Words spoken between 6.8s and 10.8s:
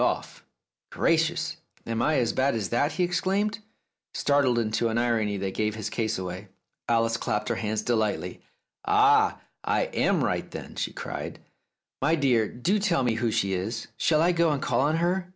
Alice clapped her hands delightedly. "Ah! I am right then!"